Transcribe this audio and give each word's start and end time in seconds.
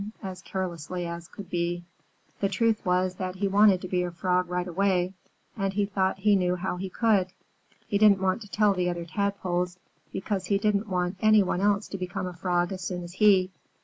as 0.23 0.41
carelessly 0.41 1.05
as 1.05 1.27
could 1.27 1.47
be. 1.47 1.83
The 2.39 2.49
truth 2.49 2.83
was 2.83 3.13
that 3.17 3.35
he 3.35 3.47
wanted 3.47 3.81
to 3.81 3.87
be 3.87 4.01
a 4.01 4.09
Frog 4.09 4.49
right 4.49 4.67
away, 4.67 5.13
and 5.55 5.73
he 5.73 5.85
thought 5.85 6.17
he 6.17 6.35
knew 6.35 6.55
how 6.55 6.77
he 6.77 6.89
could 6.89 7.27
be. 7.27 7.33
He 7.85 7.97
didn't 7.99 8.19
want 8.19 8.41
to 8.41 8.47
tell 8.49 8.73
the 8.73 8.89
other 8.89 9.05
Tadpoles 9.05 9.77
because 10.11 10.47
he 10.47 10.57
didn't 10.57 10.89
want 10.89 11.17
any 11.21 11.43
one 11.43 11.61
else 11.61 11.87
to 11.89 11.99
become 11.99 12.25
a 12.25 12.33
Frog 12.33 12.71
as 12.71 12.81
soon 12.81 13.03
as 13.03 13.13
he. 13.13 13.51